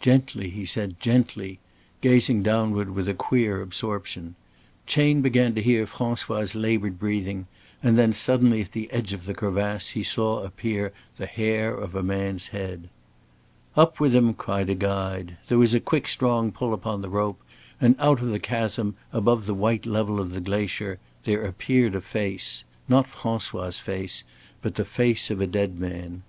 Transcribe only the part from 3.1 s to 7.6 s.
queer absorption. Chayne began to hear François' labored breathing